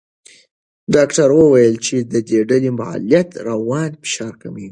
ډاکټره 0.95 1.35
وویل 1.39 1.75
چې 1.85 1.95
د 2.11 2.13
ډلې 2.49 2.71
فعالیت 2.79 3.29
رواني 3.49 3.95
فشار 4.03 4.33
کموي. 4.41 4.59